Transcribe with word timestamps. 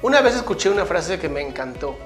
Una 0.00 0.20
vez 0.20 0.36
escuché 0.36 0.70
una 0.70 0.86
frase 0.86 1.18
que 1.18 1.28
me 1.28 1.40
encantó. 1.40 1.98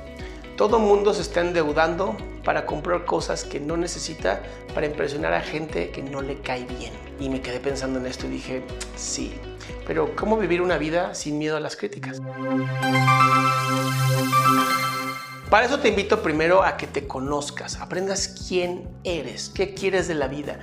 Todo 0.57 0.79
mundo 0.79 1.13
se 1.13 1.21
está 1.21 1.43
endeudando 1.43 2.17
para 2.43 2.65
comprar 2.65 3.05
cosas 3.05 3.45
que 3.45 3.61
no 3.61 3.77
necesita 3.77 4.43
para 4.75 4.87
impresionar 4.87 5.35
a 5.35 5.43
gente 5.43 5.91
que 5.91 6.03
no 6.03 6.23
le 6.23 6.41
cae 6.41 6.65
bien. 6.65 6.95
Y 7.21 7.29
me 7.29 7.43
quedé 7.43 7.61
pensando 7.61 7.99
en 7.99 8.07
esto 8.07 8.27
y 8.27 8.31
dije, 8.31 8.63
sí, 8.97 9.35
pero 9.87 10.17
¿cómo 10.17 10.39
vivir 10.39 10.63
una 10.63 10.79
vida 10.79 11.15
sin 11.15 11.37
miedo 11.37 11.59
a 11.59 11.61
las 11.61 11.77
críticas? 11.77 12.23
Para 15.51 15.67
eso 15.67 15.79
te 15.79 15.91
invito 15.91 16.23
primero 16.23 16.63
a 16.63 16.79
que 16.79 16.87
te 16.87 17.07
conozcas, 17.07 17.79
aprendas 17.79 18.43
quién 18.49 18.89
eres, 19.05 19.51
qué 19.55 19.75
quieres 19.75 20.09
de 20.09 20.15
la 20.15 20.29
vida. 20.29 20.61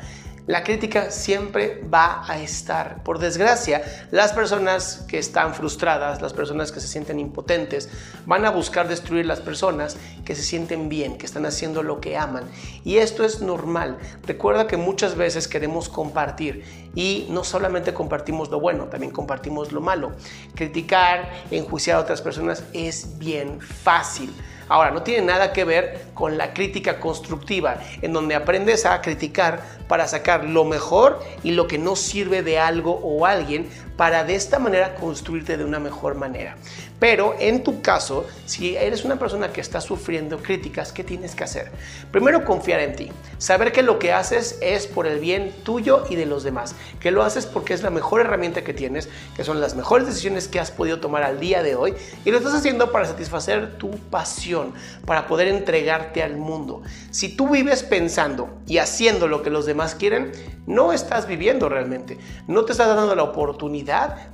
La 0.48 0.64
crítica 0.64 1.12
siempre 1.12 1.82
va 1.94 2.24
a 2.28 2.40
estar. 2.40 3.04
Por 3.04 3.20
desgracia, 3.20 3.84
las 4.12 4.34
personas 4.34 5.06
que 5.08 5.20
están 5.20 5.54
frustradas, 5.54 6.22
las 6.22 6.34
personas 6.34 6.72
que 6.72 6.80
se 6.80 6.88
sienten 6.88 7.20
impotentes, 7.20 7.90
van 8.26 8.46
a 8.46 8.50
buscar 8.50 8.88
destruir 8.88 9.26
las 9.26 9.42
personas 9.42 9.98
que 10.26 10.36
se 10.36 10.42
sienten 10.42 10.90
bien, 10.90 11.18
que 11.18 11.26
están 11.26 11.46
haciendo 11.46 11.84
lo 11.84 12.02
que 12.02 12.18
aman. 12.18 12.46
Y 12.84 12.98
esto 12.98 13.24
es 13.24 13.42
normal. 13.42 13.98
Recuerda 14.26 14.68
que 14.68 14.78
muchas 14.78 15.16
veces 15.16 15.48
queremos 15.48 15.88
compartir 15.90 16.64
y 16.96 17.28
no 17.30 17.44
solamente 17.44 17.94
compartimos 17.94 18.50
lo 18.50 18.60
bueno, 18.60 18.86
también 18.86 19.12
compartimos 19.12 19.72
lo 19.72 19.82
malo. 19.82 20.14
Criticar, 20.56 21.30
enjuiciar 21.52 21.98
a 21.98 22.02
otras 22.02 22.22
personas 22.22 22.64
es 22.74 23.18
bien 23.20 23.62
fácil. 23.62 24.34
Ahora, 24.70 24.92
no 24.92 25.02
tiene 25.02 25.26
nada 25.26 25.52
que 25.52 25.66
ver 25.66 26.06
con 26.14 26.38
la 26.38 26.54
crítica 26.54 27.00
constructiva, 27.00 27.80
en 28.02 28.14
donde 28.14 28.36
aprendes 28.36 28.86
a 28.86 29.02
criticar 29.02 29.62
para 29.88 30.08
sacar 30.08 30.46
lo 30.46 30.64
mejor 30.64 31.20
y 31.44 31.52
lo 31.52 31.68
que 31.68 31.80
no 31.80 31.96
sirve 31.96 32.44
de 32.44 32.60
algo 32.60 33.00
o 33.04 33.26
alguien 33.26 33.68
para 34.00 34.24
de 34.24 34.34
esta 34.34 34.60
manera 34.60 34.96
construirte 34.96 35.58
de 35.58 35.66
una 35.66 35.78
mejor 35.78 36.16
manera. 36.16 36.56
Pero 37.02 37.36
en 37.38 37.66
tu 37.66 37.82
caso, 37.82 38.26
si 38.46 38.78
eres 38.78 39.04
una 39.04 39.20
persona 39.20 39.52
que 39.52 39.60
está 39.60 39.82
sufriendo 39.82 40.38
críticas, 40.38 40.94
¿qué 40.94 41.04
tienes 41.04 41.36
que 41.36 41.44
hacer? 41.44 41.70
Primero, 42.10 42.46
confiar 42.46 42.80
en 42.80 42.96
ti. 42.96 43.12
Saber 43.40 43.74
que 43.74 43.84
lo 43.84 44.00
que 44.00 44.14
haces 44.14 44.58
es 44.62 44.88
por 44.88 45.06
el 45.06 45.20
bien 45.20 45.54
tuyo 45.64 46.06
y 46.10 46.16
de 46.16 46.26
los 46.26 46.44
demás. 46.44 46.76
Que 47.02 47.12
lo 47.12 47.24
haces 47.24 47.46
porque 47.46 47.74
es 47.74 47.84
la 47.84 47.90
mejor 47.90 48.22
herramienta 48.22 48.64
que 48.64 48.74
tienes, 48.74 49.10
que 49.36 49.44
son 49.44 49.60
las 49.60 49.76
mejores 49.76 50.08
decisiones 50.08 50.48
que 50.48 50.62
has 50.62 50.72
podido 50.72 51.02
tomar 51.02 51.24
al 51.24 51.42
día 51.42 51.62
de 51.62 51.76
hoy. 51.76 51.94
Y 52.24 52.32
lo 52.32 52.38
estás 52.38 52.54
haciendo 52.54 52.94
para 52.94 53.06
satisfacer 53.06 53.78
tu 53.78 53.92
pasión, 53.92 54.74
para 55.06 55.28
poder 55.28 55.50
entregarte 55.50 56.24
al 56.24 56.38
mundo. 56.38 56.84
Si 57.12 57.36
tú 57.36 57.50
vives 57.50 57.84
pensando 57.84 58.50
y 58.66 58.78
haciendo 58.78 59.28
lo 59.28 59.42
que 59.42 59.50
los 59.50 59.66
demás 59.66 59.96
quieren, 59.96 60.32
no 60.68 60.94
estás 60.94 61.28
viviendo 61.28 61.68
realmente. 61.68 62.18
No 62.48 62.64
te 62.64 62.74
estás 62.74 62.88
dando 62.88 63.16
la 63.16 63.24
oportunidad 63.24 63.89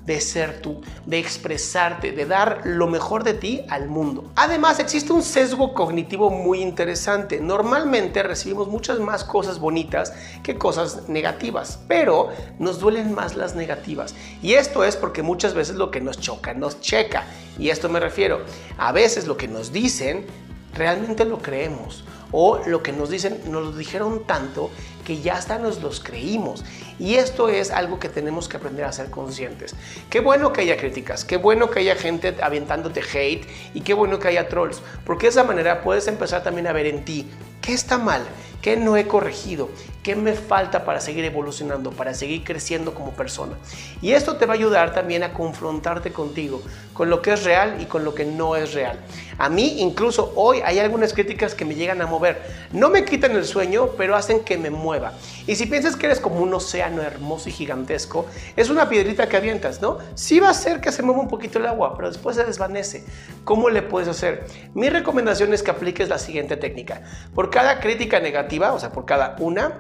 de 0.05 0.21
ser 0.21 0.61
tú, 0.61 0.81
de 1.05 1.17
expresarte, 1.17 2.11
de 2.11 2.25
dar 2.25 2.61
lo 2.65 2.87
mejor 2.87 3.23
de 3.23 3.33
ti 3.33 3.61
al 3.69 3.87
mundo. 3.87 4.31
Además, 4.35 4.79
existe 4.79 5.13
un 5.13 5.23
sesgo 5.23 5.73
cognitivo 5.73 6.29
muy 6.29 6.61
interesante. 6.61 7.39
Normalmente 7.39 8.21
recibimos 8.21 8.67
muchas 8.67 8.99
más 8.99 9.23
cosas 9.23 9.59
bonitas 9.59 10.13
que 10.43 10.57
cosas 10.57 11.07
negativas, 11.07 11.79
pero 11.87 12.29
nos 12.59 12.79
duelen 12.79 13.13
más 13.13 13.35
las 13.35 13.55
negativas. 13.55 14.13
Y 14.41 14.53
esto 14.53 14.83
es 14.83 14.95
porque 14.95 15.23
muchas 15.23 15.53
veces 15.53 15.75
lo 15.75 15.89
que 15.89 16.01
nos 16.01 16.19
choca 16.19 16.53
nos 16.53 16.81
checa. 16.81 17.23
Y 17.57 17.69
esto 17.69 17.87
me 17.89 17.99
refiero, 17.99 18.41
a 18.77 18.91
veces 18.91 19.25
lo 19.27 19.37
que 19.37 19.47
nos 19.47 19.71
dicen 19.71 20.25
realmente 20.73 21.23
lo 21.23 21.39
creemos 21.39 22.03
o 22.37 22.59
lo 22.67 22.83
que 22.83 22.91
nos 22.91 23.09
dicen 23.09 23.39
nos 23.47 23.63
lo 23.63 23.71
dijeron 23.71 24.27
tanto 24.27 24.69
que 25.05 25.21
ya 25.21 25.35
hasta 25.35 25.57
nos 25.57 25.81
los 25.81 26.01
creímos. 26.01 26.65
Y 26.99 27.15
esto 27.15 27.47
es 27.47 27.71
algo 27.71 27.97
que 27.97 28.09
tenemos 28.09 28.49
que 28.49 28.57
aprender 28.57 28.83
a 28.83 28.91
ser 28.91 29.09
conscientes. 29.09 29.73
Qué 30.09 30.19
bueno 30.19 30.51
que 30.51 30.61
haya 30.61 30.75
críticas, 30.75 31.23
qué 31.23 31.37
bueno 31.37 31.69
que 31.69 31.79
haya 31.79 31.95
gente 31.95 32.35
aventándote 32.41 33.01
hate 33.01 33.47
y 33.73 33.81
qué 33.81 33.93
bueno 33.93 34.19
que 34.19 34.27
haya 34.27 34.49
trolls, 34.49 34.81
porque 35.05 35.27
de 35.27 35.29
esa 35.29 35.45
manera 35.45 35.81
puedes 35.81 36.07
empezar 36.07 36.43
también 36.43 36.67
a 36.67 36.73
ver 36.73 36.87
en 36.87 37.05
ti 37.05 37.25
qué 37.61 37.73
está 37.73 37.97
mal, 37.97 38.23
qué 38.65 38.77
no 38.77 38.97
he 38.97 39.05
corregido, 39.05 39.69
qué 40.01 40.15
me 40.15 40.33
falta 40.33 40.85
para 40.85 40.99
seguir 40.99 41.23
evolucionando, 41.23 41.91
para 41.91 42.15
seguir 42.15 42.43
creciendo 42.43 42.95
como 42.95 43.11
persona. 43.11 43.59
Y 44.01 44.13
esto 44.13 44.37
te 44.37 44.47
va 44.47 44.53
a 44.53 44.55
ayudar 44.55 44.91
también 44.91 45.21
a 45.21 45.33
confrontarte 45.33 46.11
contigo, 46.11 46.63
con 46.91 47.11
lo 47.11 47.21
que 47.21 47.33
es 47.33 47.43
real 47.43 47.79
y 47.79 47.85
con 47.85 48.03
lo 48.03 48.15
que 48.15 48.25
no 48.25 48.55
es 48.55 48.73
real. 48.73 48.99
A 49.37 49.49
mí 49.49 49.81
incluso 49.81 50.33
hoy 50.35 50.61
hay 50.65 50.79
algunas 50.79 51.13
críticas 51.13 51.53
que 51.53 51.63
me 51.63 51.75
llegan 51.75 52.01
a 52.01 52.07
mover. 52.07 52.41
No 52.71 52.89
me 52.89 53.05
quitan 53.05 53.35
el 53.35 53.45
sueño, 53.45 53.89
pero 53.97 54.15
hacen 54.15 54.43
que 54.43 54.57
me 54.57 54.71
mueva. 54.71 55.13
Y 55.45 55.55
si 55.55 55.67
piensas 55.67 55.95
que 55.95 56.07
eres 56.07 56.19
como 56.19 56.39
un 56.39 56.51
océano 56.51 57.03
hermoso 57.03 57.49
y 57.49 57.51
gigantesco, 57.51 58.25
es 58.55 58.71
una 58.71 58.89
piedrita 58.89 59.29
que 59.29 59.37
avientas, 59.37 59.79
¿no? 59.79 59.99
Sí 60.15 60.39
va 60.39 60.47
a 60.47 60.51
hacer 60.51 60.81
que 60.81 60.91
se 60.91 61.03
mueva 61.03 61.21
un 61.21 61.27
poquito 61.27 61.59
el 61.59 61.67
agua, 61.67 61.95
pero 61.95 62.07
después 62.07 62.35
se 62.35 62.45
desvanece. 62.45 63.05
¿Cómo 63.43 63.69
le 63.69 63.83
puedes 63.83 64.09
hacer? 64.09 64.47
Mi 64.73 64.89
recomendación 64.89 65.53
es 65.53 65.61
que 65.61 65.69
apliques 65.69 66.09
la 66.09 66.17
siguiente 66.17 66.57
técnica. 66.57 67.03
Por 67.35 67.51
cada 67.51 67.79
crítica 67.79 68.19
negativa, 68.19 68.54
o 68.59 68.79
sea, 68.79 68.91
por 68.91 69.05
cada 69.05 69.35
una, 69.39 69.73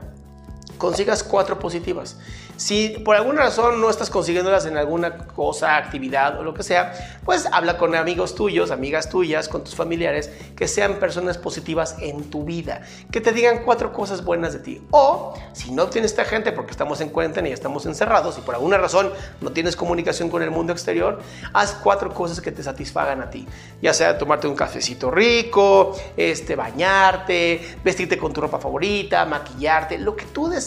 consigas 0.77 1.23
cuatro 1.23 1.59
positivas. 1.59 2.17
Si 2.57 2.89
por 3.03 3.17
alguna 3.17 3.41
razón 3.41 3.81
no 3.81 3.89
estás 3.89 4.09
consiguiéndolas 4.09 4.65
en 4.65 4.77
alguna 4.77 5.17
cosa, 5.17 5.75
actividad 5.75 6.39
o 6.39 6.43
lo 6.43 6.53
que 6.53 6.63
sea, 6.63 7.19
pues 7.25 7.47
habla 7.51 7.77
con 7.77 7.95
amigos 7.95 8.33
tuyos, 8.33 8.71
amigas 8.71 9.09
tuyas, 9.09 9.49
con 9.49 9.63
tus 9.63 9.75
familiares, 9.75 10.31
que 10.55 10.67
sean 10.67 10.95
personas 10.95 11.37
positivas 11.37 11.97
en 11.99 12.29
tu 12.29 12.45
vida, 12.45 12.81
que 13.11 13.19
te 13.19 13.33
digan 13.33 13.63
cuatro 13.65 13.91
cosas 13.91 14.23
buenas 14.23 14.53
de 14.53 14.59
ti. 14.59 14.81
O 14.91 15.33
si 15.51 15.71
no 15.71 15.87
tienes 15.87 16.11
esta 16.11 16.23
gente 16.23 16.53
porque 16.53 16.71
estamos 16.71 17.01
en 17.01 17.09
cuarentena 17.09 17.49
y 17.49 17.51
estamos 17.51 17.85
encerrados 17.85 18.37
y 18.37 18.41
por 18.41 18.55
alguna 18.55 18.77
razón 18.77 19.11
no 19.41 19.51
tienes 19.51 19.75
comunicación 19.75 20.29
con 20.29 20.41
el 20.41 20.51
mundo 20.51 20.71
exterior, 20.71 21.19
haz 21.51 21.73
cuatro 21.83 22.13
cosas 22.13 22.39
que 22.39 22.53
te 22.53 22.63
satisfagan 22.63 23.21
a 23.21 23.29
ti. 23.29 23.45
Ya 23.81 23.93
sea 23.93 24.17
tomarte 24.17 24.47
un 24.47 24.55
cafecito 24.55 25.11
rico, 25.11 25.93
este, 26.15 26.55
bañarte, 26.55 27.79
vestirte 27.83 28.17
con 28.17 28.31
tu 28.31 28.39
ropa 28.39 28.59
favorita, 28.59 29.25
maquillarte, 29.25 29.97
lo 29.97 30.15
que 30.15 30.25
tú 30.25 30.47
desees. 30.47 30.64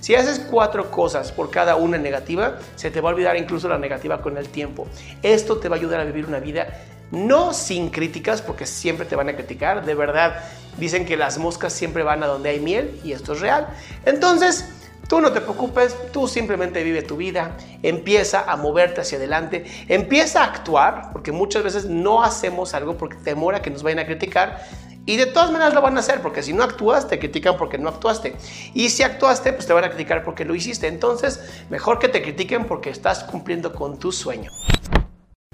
Si 0.00 0.14
haces 0.14 0.40
cuatro 0.50 0.90
cosas, 0.90 1.32
por 1.32 1.50
cada 1.50 1.76
una 1.76 1.98
negativa, 1.98 2.58
se 2.76 2.90
te 2.90 3.00
va 3.00 3.10
a 3.10 3.12
olvidar 3.12 3.36
incluso 3.36 3.68
la 3.68 3.78
negativa 3.78 4.20
con 4.20 4.36
el 4.36 4.48
tiempo. 4.48 4.86
Esto 5.22 5.58
te 5.58 5.68
va 5.68 5.76
a 5.76 5.78
ayudar 5.78 6.00
a 6.00 6.04
vivir 6.04 6.26
una 6.26 6.40
vida 6.40 6.68
no 7.12 7.52
sin 7.52 7.90
críticas, 7.90 8.40
porque 8.40 8.64
siempre 8.64 9.04
te 9.04 9.14
van 9.16 9.28
a 9.28 9.34
criticar, 9.34 9.84
de 9.84 9.94
verdad, 9.94 10.44
dicen 10.78 11.04
que 11.04 11.18
las 11.18 11.36
moscas 11.36 11.74
siempre 11.74 12.02
van 12.02 12.22
a 12.22 12.26
donde 12.26 12.48
hay 12.48 12.58
miel 12.58 12.98
y 13.04 13.12
esto 13.12 13.34
es 13.34 13.40
real. 13.40 13.68
Entonces, 14.06 14.64
Tú 15.08 15.20
no 15.20 15.32
te 15.32 15.42
preocupes, 15.42 15.94
tú 16.10 16.26
simplemente 16.26 16.82
vive 16.82 17.02
tu 17.02 17.16
vida, 17.16 17.56
empieza 17.82 18.50
a 18.50 18.56
moverte 18.56 19.02
hacia 19.02 19.18
adelante, 19.18 19.66
empieza 19.88 20.40
a 20.40 20.44
actuar, 20.44 21.10
porque 21.12 21.32
muchas 21.32 21.62
veces 21.62 21.84
no 21.84 22.22
hacemos 22.22 22.72
algo 22.72 22.96
porque 22.96 23.16
temor 23.16 23.54
a 23.54 23.60
que 23.60 23.68
nos 23.68 23.82
vayan 23.82 23.98
a 23.98 24.06
criticar 24.06 24.64
y 25.04 25.16
de 25.16 25.26
todas 25.26 25.50
maneras 25.50 25.74
lo 25.74 25.82
van 25.82 25.96
a 25.96 26.00
hacer, 26.00 26.22
porque 26.22 26.42
si 26.42 26.52
no 26.52 26.62
actúas, 26.62 27.08
te 27.08 27.18
critican 27.18 27.56
porque 27.56 27.78
no 27.78 27.88
actuaste. 27.88 28.36
Y 28.72 28.90
si 28.90 29.02
actuaste, 29.02 29.52
pues 29.52 29.66
te 29.66 29.72
van 29.72 29.84
a 29.84 29.88
criticar 29.88 30.22
porque 30.22 30.44
lo 30.44 30.54
hiciste. 30.54 30.86
Entonces, 30.86 31.40
mejor 31.70 31.98
que 31.98 32.08
te 32.08 32.22
critiquen 32.22 32.66
porque 32.66 32.90
estás 32.90 33.24
cumpliendo 33.24 33.74
con 33.74 33.98
tu 33.98 34.12
sueño. 34.12 34.52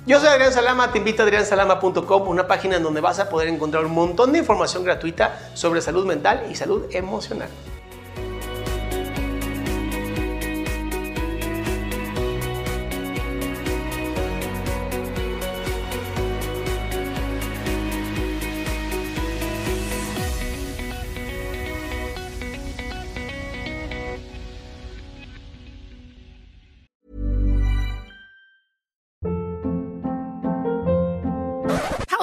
Yo 0.07 0.21
soy 0.21 0.29
Adrián 0.29 0.53
Salama, 0.53 0.93
te 0.93 0.99
invito 0.99 1.23
a 1.23 1.27
adriansalama.com, 1.27 2.29
una 2.29 2.47
página 2.47 2.77
en 2.77 2.83
donde 2.83 3.01
vas 3.01 3.19
a 3.19 3.29
poder 3.29 3.49
encontrar 3.49 3.85
un 3.85 3.93
montón 3.93 4.33
de 4.33 4.39
información 4.39 4.85
gratuita 4.85 5.39
sobre 5.55 5.81
salud 5.81 6.07
mental 6.07 6.47
y 6.51 6.55
salud 6.55 6.87
emocional. 6.93 7.49